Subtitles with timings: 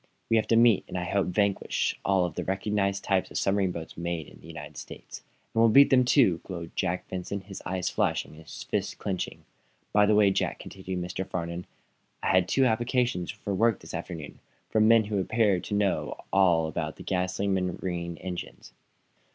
[0.31, 3.71] We shall have to meet and I hope, vanquish all the recognized types of submarine
[3.71, 5.21] boats made in the United States."
[5.53, 8.95] "And we will beat them, too!" glowed Jack Benson, his eyes flashing and his fists
[8.95, 9.45] clenching.
[9.93, 11.23] "By the way, Jack," continued Mr.
[11.23, 11.67] Farnum,
[12.23, 14.39] "I had two applications for work this afternoon,
[14.71, 18.73] from men who appear to know all about gasoline marine engines.